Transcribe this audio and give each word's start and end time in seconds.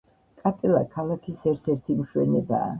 კაპელა 0.43 0.81
ქალაქის 0.95 1.47
ერთერთი 1.53 2.01
მშვენებაა. 2.03 2.69